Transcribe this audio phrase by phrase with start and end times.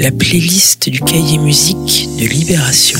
[0.00, 2.98] la playlist du cahier musique de Libération.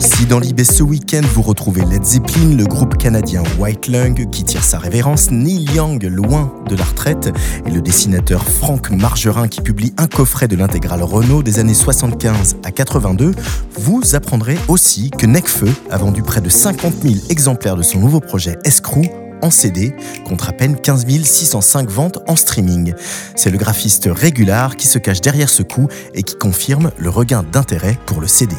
[0.00, 4.44] Si dans Libé ce week-end vous retrouvez Led Zeppelin, le groupe canadien White Lung qui
[4.44, 7.30] tire sa révérence, Neil Young loin de la retraite
[7.66, 12.56] et le dessinateur Franck Margerin qui publie un coffret de l'intégrale Renault des années 75
[12.64, 13.34] à 82,
[13.78, 18.20] vous apprendrez aussi que Necfeu a vendu près de 50 000 exemplaires de son nouveau
[18.20, 19.02] projet Escrew
[19.42, 19.94] en CD
[20.24, 22.94] contre à peine 15 605 ventes en streaming.
[23.36, 27.42] C'est le graphiste Régular qui se cache derrière ce coup et qui confirme le regain
[27.42, 28.56] d'intérêt pour le CD.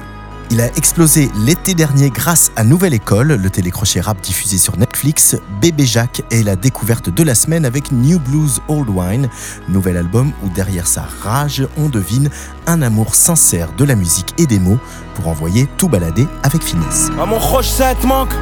[0.52, 5.38] Il a explosé l'été dernier grâce à Nouvelle École, le télécrochet rap diffusé sur Netflix.
[5.62, 9.29] Bébé Jacques est la découverte de la semaine avec New Blues Old Wine,
[9.70, 12.29] nouvel album où derrière sa rage, on devine
[12.68, 14.79] un amour sincère de la musique et des mots
[15.16, 17.09] pour envoyer tout balader avec finesse.
[17.18, 18.34] Ah mon roche 7 manque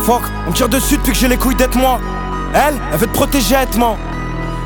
[0.00, 2.00] Fuck, on tire dessus depuis que j'ai les couilles d'être moi.
[2.54, 3.96] Elle, elle veut te protéger moi.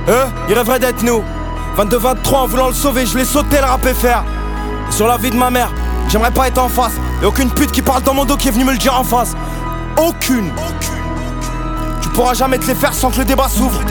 [0.09, 1.23] Eux, ils rêveraient d'être nous.
[1.77, 4.25] 22-23 en voulant le sauver, je l'ai sauté le rap faire.
[4.91, 5.70] Sur la vie de ma mère,
[6.09, 6.95] j'aimerais pas être en face.
[7.23, 9.05] Et aucune pute qui parle dans mon dos qui est venue me le dire en
[9.05, 9.34] face.
[9.97, 10.50] Aucune.
[12.00, 13.83] Tu pourras jamais te les faire sans que le débat s'ouvre.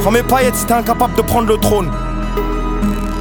[0.00, 1.90] Prends mes paillettes si t'es incapable de prendre le trône.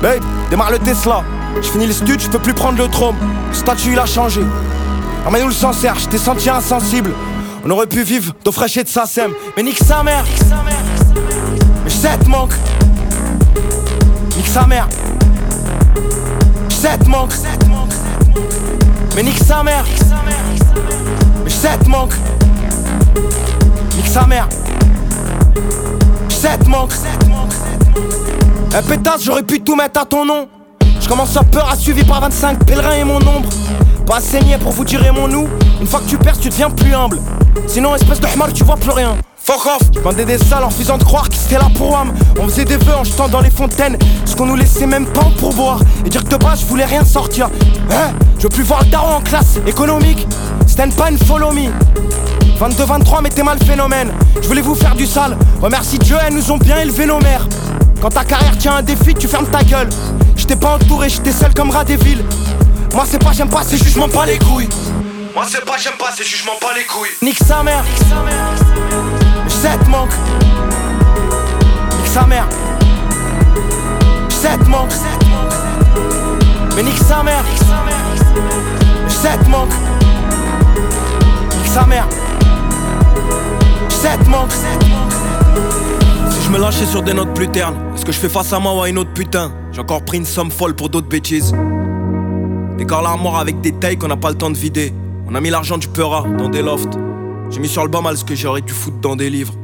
[0.02, 1.24] Babe, démarre le Tesla.
[1.62, 3.16] Je finis le stud, je peux plus prendre le trône.
[3.50, 4.42] Le statut il a changé.
[4.42, 7.12] nous le sang je t'ai senti insensible.
[7.64, 9.32] On aurait pu vivre d'eau fraîche et de sa sème.
[9.56, 10.26] Mais nique sa mère.
[11.84, 12.54] Mais je manque.
[14.36, 14.88] Nique sa mère.
[16.70, 17.34] Je manque.
[19.16, 19.86] Mais nique sa mère.
[21.44, 22.14] Mais je manque.
[23.96, 24.50] Nique sa mère.
[26.30, 26.94] Je manque.
[28.74, 30.48] Un pétasse, j'aurais pu tout mettre à ton nom.
[31.12, 33.50] Je commence à peur à suivi par 25 pèlerins et mon ombre.
[34.08, 35.45] Pas saigné pour vous tirer mon nous.
[35.81, 37.20] Une fois que tu perds, tu deviens plus humble.
[37.68, 39.18] Sinon, espèce de hamar, tu vois plus rien.
[39.36, 39.81] Fuck off.
[39.94, 42.64] Je vendais des salles en faisant de croire que c'était là pour âme On faisait
[42.64, 45.81] des vœux en jetant dans les fontaines Ce qu'on nous laissait même pas pour boire
[46.06, 47.50] Et dire que de base je voulais rien sortir.
[47.92, 48.14] Hein?
[48.38, 50.25] Je veux plus voir le daron en classe économique.
[50.66, 51.68] C'était pas une follow me.
[52.57, 54.13] 22-23 mais t'es mal phénomène.
[54.41, 55.36] Je voulais vous faire du sale.
[55.62, 57.50] Remercie Dieu elles nous ont bien élevé nos mères
[58.01, 59.89] Quand ta carrière tient un défi tu fermes ta gueule
[60.35, 62.25] J'étais pas entouré, j'étais seul comme rat des villes.
[62.95, 64.67] Moi c'est pas j'aime pas, c'est jugement pas les couilles.
[65.35, 67.12] Moi c'est pas j'aime pas, c'est jugement pas les couilles.
[67.22, 67.84] Nique sa mère.
[69.47, 70.09] J'sais manque.
[72.00, 72.47] Nique sa mère.
[74.29, 74.94] J'sais manque.
[76.75, 77.45] Mais nique sa mère.
[79.07, 79.73] J'sais manque.
[81.56, 82.07] Nique sa mère.
[83.89, 84.51] J'sais manque.
[86.62, 88.88] Lâchais sur des notes plus ternes, est-ce que je fais face à moi ou à
[88.88, 89.52] une autre putain?
[89.72, 91.56] J'ai encore pris une somme folle pour d'autres bêtises.
[92.78, 94.94] Décore l'armoire avec des tailles qu'on n'a pas le temps de vider.
[95.28, 97.00] On a mis l'argent du Peura dans des lofts.
[97.50, 99.56] J'ai mis sur le bas mal ce que j'aurais dû foutre dans des livres.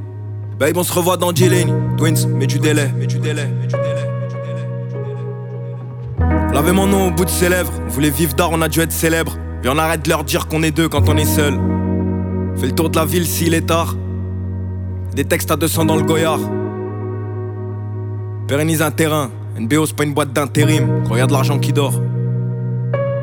[0.57, 1.97] Babe, on se revoit dans G-Lane.
[1.97, 4.07] Twins, mets du délai, mets du délai, mets du délai.
[6.55, 7.73] Avait mon nom au bout de ses lèvres.
[7.85, 9.37] On voulait vivre d'art, on a dû être célèbre.
[9.61, 11.59] Puis on arrête de leur dire qu'on est deux quand on est seul.
[12.55, 13.95] Fais le tour de la ville s'il est tard.
[15.13, 16.39] Des textes à 200 dans le goyard.
[18.47, 21.03] Pérennise un terrain, NBO, c'est pas une boîte d'intérim.
[21.09, 22.01] Regarde l'argent qui dort.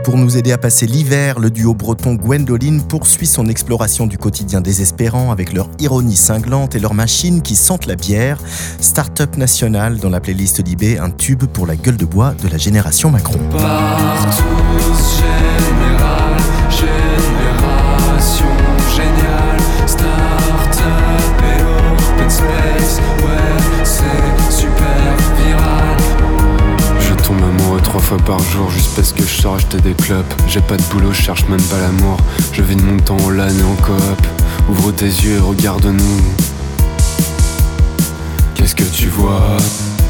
[0.05, 4.61] Pour nous aider à passer l'hiver, le duo breton Gwendoline poursuit son exploration du quotidien
[4.61, 8.39] désespérant avec leur ironie cinglante et leurs machines qui sentent la bière.
[8.81, 12.59] Startup national dans la playlist d'IB, un tube pour la gueule de bois de la
[12.59, 13.41] génération Macron.
[28.03, 30.35] Fois par jour juste parce que je sors acheter des clopes.
[30.49, 32.17] J'ai pas de boulot, je cherche même pas l'amour.
[32.53, 34.27] Je vis de mon temps en LAN et en coop.
[34.71, 36.23] Ouvre tes yeux et regarde-nous.
[38.55, 39.57] Qu'est-ce que tu vois?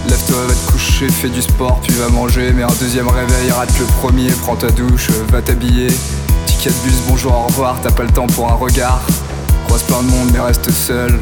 [0.08, 2.52] Lève-toi, va te coucher, fais du sport, puis va manger.
[2.54, 5.88] Mais un deuxième réveil, rate le premier, prends ta douche, va t'habiller.
[6.46, 9.02] Ticket de bus, bonjour, au revoir, t'as pas le temps pour un regard.
[9.66, 11.18] Croise plein de monde, mais reste seul.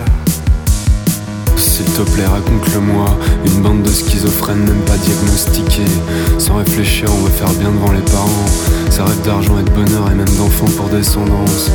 [1.84, 3.06] S'il te plaît, raconte-le-moi.
[3.44, 5.90] Une bande de schizophrènes, même pas diagnostiqués.
[6.38, 8.46] Sans réfléchir, on veut faire bien devant les parents.
[8.88, 11.70] Ça rêve d'argent et de bonheur et même d'enfants pour descendance.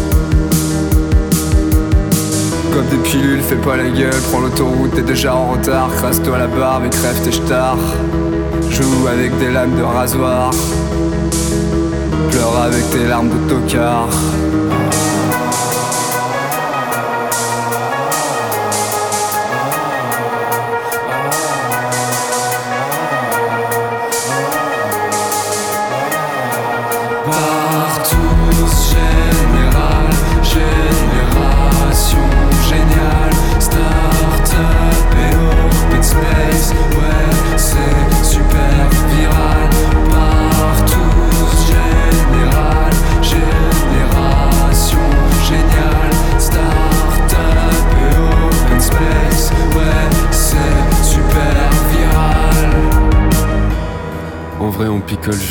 [2.73, 5.89] Comme des pilules, fais pas la gueule, prends l'autoroute, t'es déjà en retard.
[5.97, 7.77] Crasse-toi la barbe et crève tes stars.
[8.69, 10.51] Joue avec des lames de rasoir.
[12.31, 14.07] Pleure avec tes larmes de tocard.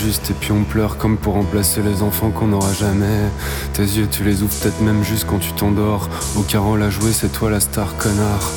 [0.07, 3.29] Et puis on pleure comme pour remplacer les enfants qu'on n'aura jamais.
[3.73, 6.09] Tes yeux, tu les ouvres peut-être même juste quand tu t'endors.
[6.37, 8.51] Au carreau à jouer, c'est toi la star, connard.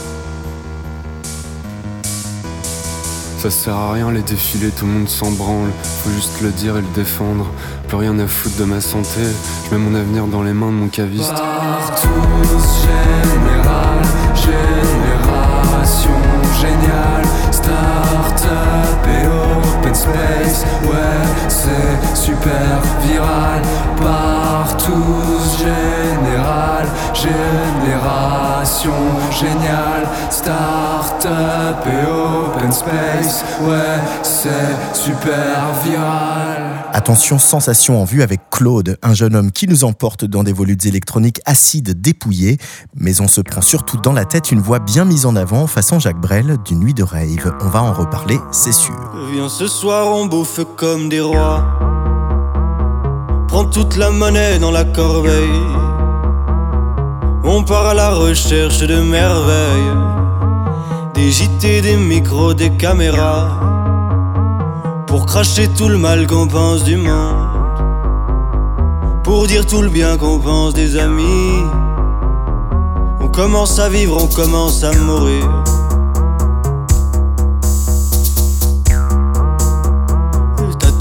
[3.40, 5.72] Ça sert à rien les défilés, tout le monde s'en branle.
[6.04, 7.48] Faut juste le dire et le défendre.
[7.88, 9.22] Plus rien à foutre de ma santé.
[9.66, 11.34] Je mets mon avenir dans les mains de mon caviste.
[12.84, 14.04] Général,
[14.36, 16.12] génération
[16.62, 18.29] géniale, et
[20.08, 23.62] Ouais, c'est super viral.
[23.98, 25.04] Partout,
[25.58, 28.94] général, génération
[29.32, 33.44] géniale, start-up et open space.
[33.62, 34.50] Ouais, c'est
[34.94, 36.70] super viral.
[36.92, 40.86] Attention, sensation en vue avec Claude, un jeune homme qui nous emporte dans des volutes
[40.86, 42.58] électroniques acides dépouillés,
[42.96, 46.00] mais on se prend surtout dans la tête une voix bien mise en avant façon
[46.00, 47.54] Jacques Brel d'une nuit de rave.
[47.62, 48.96] On va en reparler, c'est sûr.
[49.32, 51.64] Viens ce soir, on bouffe comme des rois.
[53.48, 55.66] Prends toute la monnaie dans la corbeille.
[57.44, 59.98] On part à la recherche de merveilles.
[61.16, 63.60] Des JT, des micros, des caméras.
[65.08, 67.48] Pour cracher tout le mal qu'on pense du monde.
[69.24, 71.64] Pour dire tout le bien qu'on pense des amis.
[73.22, 75.48] On commence à vivre, on commence à mourir.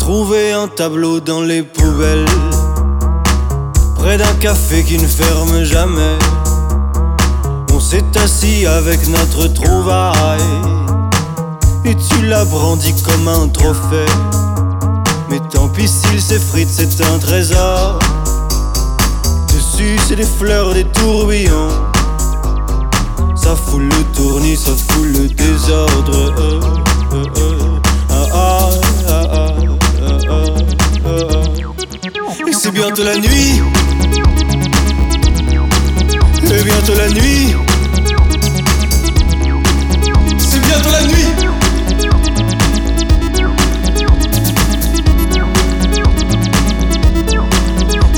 [0.08, 2.24] Trouvé un tableau dans les poubelles.
[3.96, 6.16] Près d'un café qui ne ferme jamais.
[7.74, 10.40] On s'est assis avec notre trouvaille.
[11.84, 14.10] Et tu l'as brandi comme un trophée.
[15.28, 17.98] Mais tant pis s'il s'effrite, c'est un trésor.
[19.48, 21.68] Dessus, c'est des fleurs, des tourbillons.
[23.36, 26.32] Ça fout le tournis, ça fout le désordre.
[26.38, 26.60] Euh,
[27.12, 27.57] euh, euh.
[32.58, 33.62] C'est bientôt la nuit.
[36.44, 37.54] C'est bientôt la nuit.
[40.38, 41.26] C'est bientôt la nuit.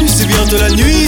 [0.06, 0.99] C'est bientôt la nuit.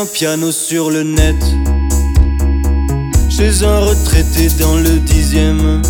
[0.00, 1.36] Un piano sur le net.
[3.28, 5.82] Chez un retraité dans le dixième.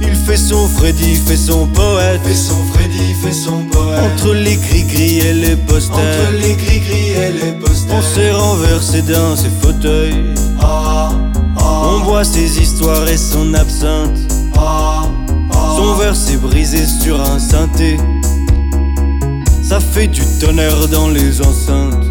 [0.00, 2.20] Il fait son Freddy, fait son poète.
[2.24, 4.12] Fais son Freddy, fais son poète.
[4.14, 5.96] Entre les gris-gris et les posters.
[5.96, 7.96] Entre les gris-gris et les posters.
[7.96, 10.34] On s'est renversé dans ses fauteuils.
[10.60, 11.10] Ah,
[11.58, 14.18] ah, On boit ses histoires et son absinthe.
[14.56, 15.02] ah.
[15.76, 17.96] Son verre s'est brisé sur un synthé.
[19.62, 22.09] Ça fait du tonnerre dans les enceintes.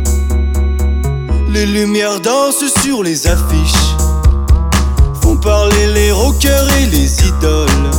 [1.51, 3.95] Les lumières dansent sur les affiches.
[5.19, 7.89] Font parler les rockers et les idoles.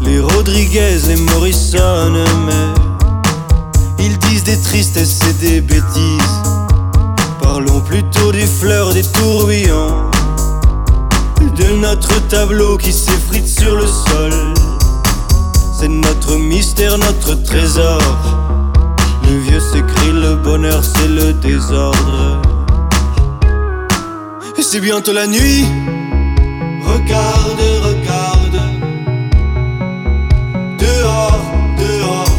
[0.00, 2.12] Les Rodriguez et Morrison,
[2.46, 6.42] mais ils disent des tristesses et des bêtises.
[7.42, 10.10] Parlons plutôt des fleurs, des tourbillons.
[11.56, 14.32] De notre tableau qui s'effrite sur le sol.
[15.80, 17.98] C'est notre mystère, notre trésor.
[19.26, 22.42] Le vieux s'écrit, le bonheur c'est le désordre.
[24.56, 25.64] Et c'est bientôt la nuit.
[26.82, 28.60] Regarde, regarde.
[30.78, 31.44] Dehors,
[31.78, 32.36] dehors.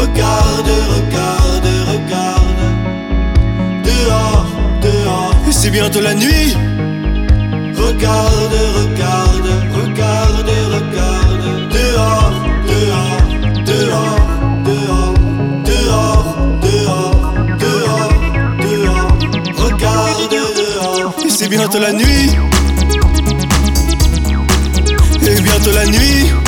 [0.00, 2.64] Regarde, regarde, regarde.
[3.84, 4.46] Dehors,
[4.82, 5.34] dehors.
[5.48, 6.54] Et c'est bientôt la nuit.
[7.76, 9.71] Regarde, regarde, regarde,
[21.42, 22.30] c'est bientôt la nuit.
[25.26, 26.41] Et bientôt la nuit.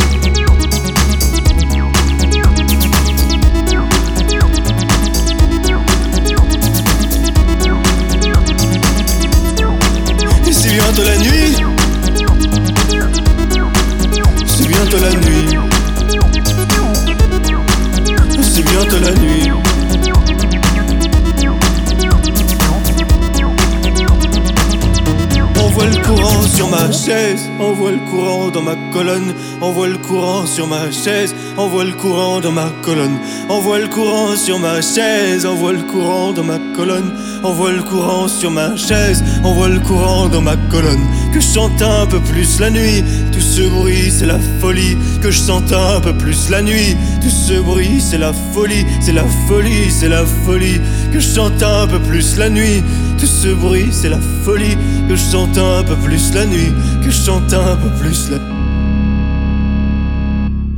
[30.54, 33.18] Sur ma chaise, on voit le courant dans ma colonne,
[33.49, 37.11] on voit le courant sur ma chaise, on voit le courant dans ma colonne,
[37.42, 41.40] on voit le courant sur ma chaise, on voit le courant dans ma colonne, que
[41.40, 43.02] je chante un peu plus la nuit.
[43.32, 44.96] Tout ce bruit, c'est la folie.
[45.20, 46.96] Que je sente un peu plus la nuit.
[47.20, 48.87] Tout ce bruit, c'est la folie.
[49.00, 50.80] C'est la folie, c'est la folie.
[51.12, 52.84] Que je chante un peu plus la nuit.
[53.18, 54.76] Tout ce bruit, c'est la folie.
[55.08, 56.73] Que je chante un peu plus la nuit.
[57.02, 58.53] Que je chante un peu plus la nuit.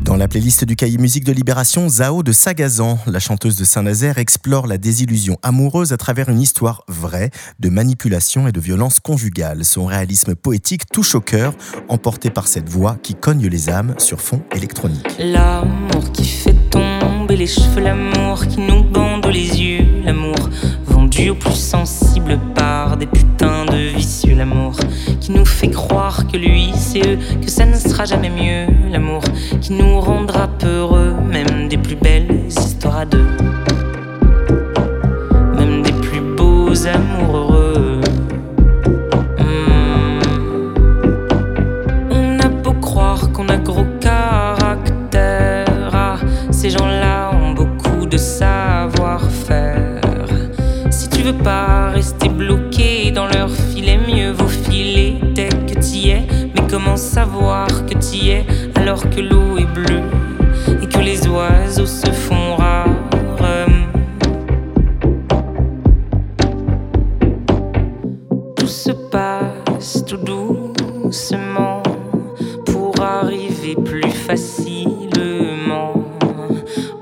[0.07, 4.19] Dans la playlist du cahier musique de Libération, Zao de Sagazan, la chanteuse de Saint-Nazaire,
[4.19, 9.65] explore la désillusion amoureuse à travers une histoire vraie de manipulation et de violence conjugale.
[9.65, 11.55] Son réalisme poétique touche au cœur,
[11.89, 15.09] emporté par cette voix qui cogne les âmes sur fond électronique.
[15.19, 20.51] L'amour qui fait tomber les cheveux, l'amour qui nous bande les yeux, l'amour
[20.87, 24.77] vendu au plus sensible par des putains de vicieux, l'amour
[25.27, 29.25] qui nous fait croire que lui c'est eux, que ça ne sera jamais mieux, l'amour
[29.61, 33.27] qui nous rendra peureux, même des plus belles histoires à deux,
[56.77, 60.03] comment savoir que t'y es alors que l'eau est bleue
[60.83, 62.85] et que les oiseaux se font rares?
[68.57, 71.83] Tout se passe tout doucement
[72.67, 75.95] pour arriver plus facilement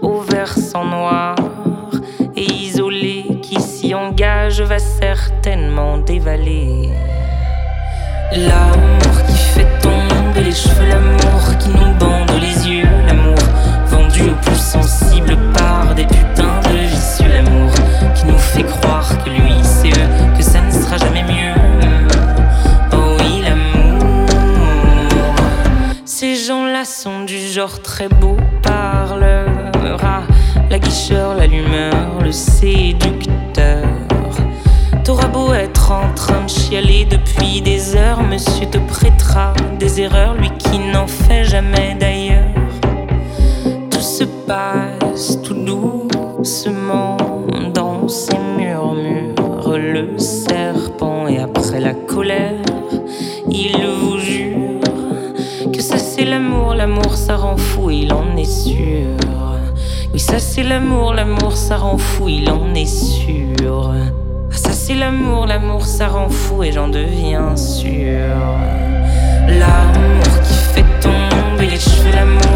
[0.02, 1.34] au versant noir
[2.36, 6.90] et isolé qui s'y engage va certainement dévaler.
[8.36, 13.38] L'amour qui fait tomber les cheveux, l'amour qui nous bande les yeux, l'amour
[13.86, 17.70] vendu au plus sensible par des putains de vicieux, l'amour
[18.16, 21.54] qui nous fait croire que lui c'est eux, que ça ne sera jamais mieux.
[22.92, 24.26] Oh oui, l'amour.
[26.04, 29.46] Ces gens-là sont du genre très beau parleur.
[30.02, 30.22] Ah,
[30.70, 33.13] la guicheur, l'allumeur, le séducteur.
[36.64, 42.48] Chialer depuis des heures, monsieur te prêtera des erreurs, lui qui n'en fait jamais d'ailleurs.
[43.90, 47.16] Tout se passe tout doucement
[47.74, 49.34] dans ces murmures.
[49.76, 52.62] Le serpent et après la colère,
[53.50, 54.80] il vous jure
[55.72, 59.08] que ça c'est l'amour, l'amour ça rend fou, il en est sûr.
[60.12, 63.92] Oui, ça c'est l'amour, l'amour ça rend fou, il en est sûr.
[64.86, 68.36] C'est l'amour, l'amour ça rend fou et j'en deviens sûr.
[69.48, 72.53] L'amour qui fait tomber les cheveux, l'amour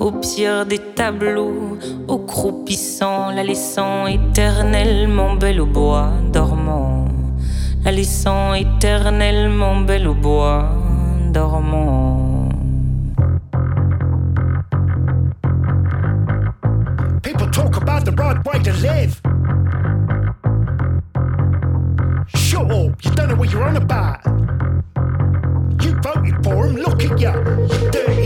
[0.00, 7.06] au pire des tableaux, au croupissant, la laissant éternellement belle au bois dormant,
[7.84, 10.68] la laissant éternellement belle au bois
[11.32, 12.48] dormant.
[17.22, 19.20] People talk about the right way to live.
[22.34, 24.20] Shut up, you don't know what you're on about.
[25.82, 28.25] You voted for him, look at you, you dirty.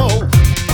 [0.00, 0.69] amor.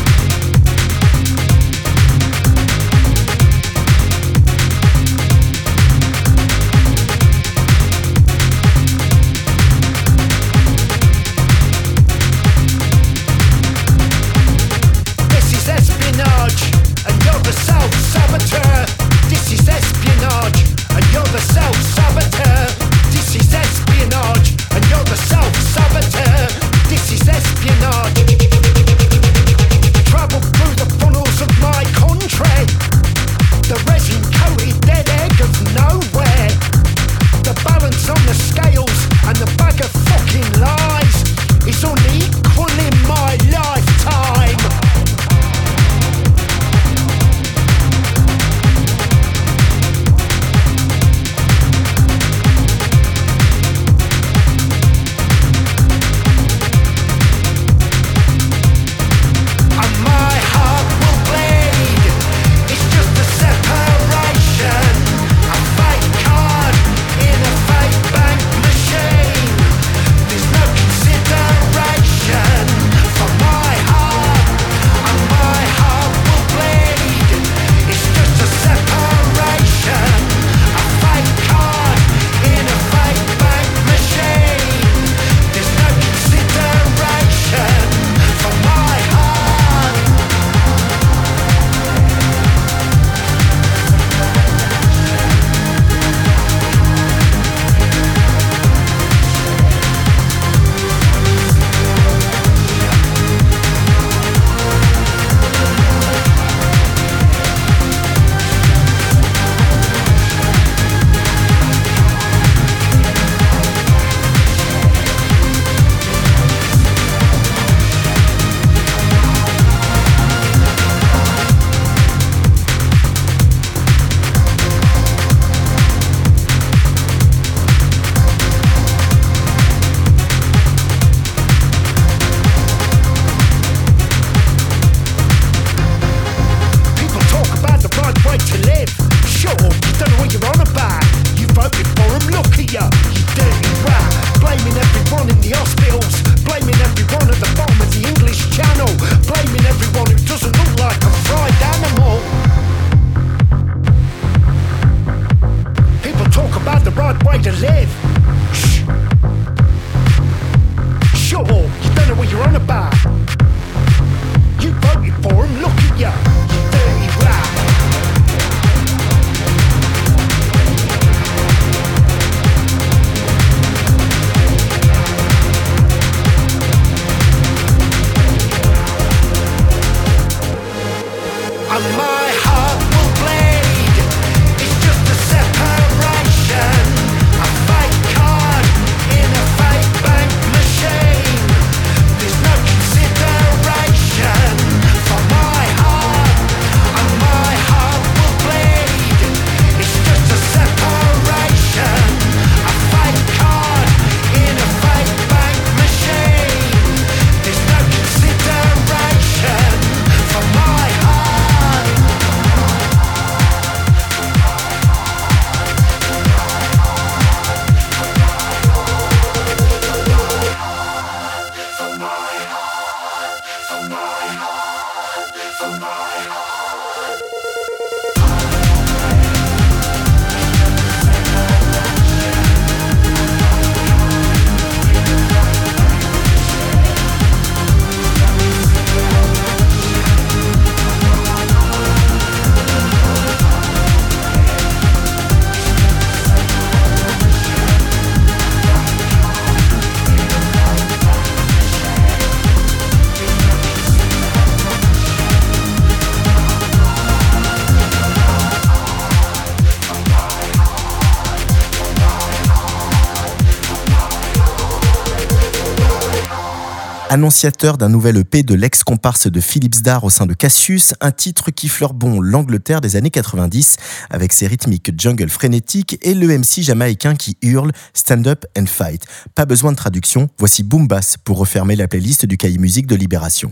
[267.17, 271.51] Annonciateur d'un nouvel EP de l'ex-comparse de Philips Dar au sein de Cassius, un titre
[271.51, 273.77] qui fleure bon l'Angleterre des années 90
[274.11, 279.07] avec ses rythmiques jungle frénétiques et le MC jamaïcain qui hurle Stand Up and Fight.
[279.35, 282.97] Pas besoin de traduction, voici Boom Bass pour refermer la playlist du cahier musique de
[282.97, 283.51] Libération.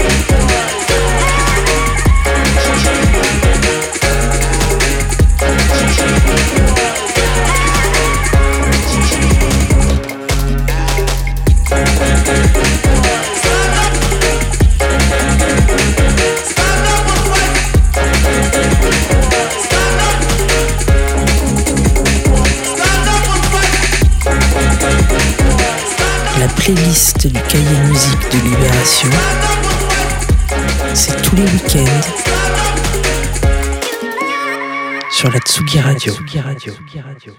[0.00, 0.41] Sur
[35.30, 36.12] la Tsugi Radio.
[36.12, 36.72] Tsugi Radio.
[36.74, 37.36] Tsugi Radio.